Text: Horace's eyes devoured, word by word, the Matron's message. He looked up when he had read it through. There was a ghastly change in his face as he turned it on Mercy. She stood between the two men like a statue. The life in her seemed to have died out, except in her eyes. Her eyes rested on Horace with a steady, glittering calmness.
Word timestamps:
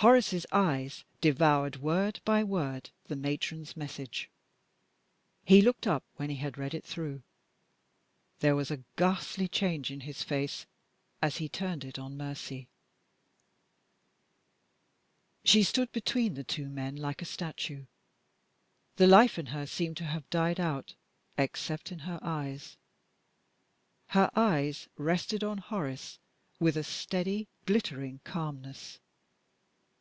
Horace's 0.00 0.44
eyes 0.52 1.04
devoured, 1.22 1.76
word 1.76 2.20
by 2.26 2.44
word, 2.44 2.90
the 3.06 3.16
Matron's 3.16 3.78
message. 3.78 4.28
He 5.42 5.62
looked 5.62 5.86
up 5.86 6.04
when 6.16 6.28
he 6.28 6.36
had 6.36 6.58
read 6.58 6.74
it 6.74 6.84
through. 6.84 7.22
There 8.40 8.54
was 8.54 8.70
a 8.70 8.84
ghastly 8.96 9.48
change 9.48 9.90
in 9.90 10.00
his 10.00 10.22
face 10.22 10.66
as 11.22 11.38
he 11.38 11.48
turned 11.48 11.82
it 11.82 11.98
on 11.98 12.14
Mercy. 12.14 12.68
She 15.46 15.62
stood 15.62 15.90
between 15.92 16.34
the 16.34 16.44
two 16.44 16.68
men 16.68 16.96
like 16.96 17.22
a 17.22 17.24
statue. 17.24 17.86
The 18.96 19.06
life 19.06 19.38
in 19.38 19.46
her 19.46 19.66
seemed 19.66 19.96
to 19.96 20.04
have 20.04 20.28
died 20.28 20.60
out, 20.60 20.94
except 21.38 21.90
in 21.90 22.00
her 22.00 22.18
eyes. 22.20 22.76
Her 24.08 24.30
eyes 24.36 24.88
rested 24.98 25.42
on 25.42 25.56
Horace 25.56 26.18
with 26.60 26.76
a 26.76 26.84
steady, 26.84 27.48
glittering 27.64 28.20
calmness. 28.24 28.98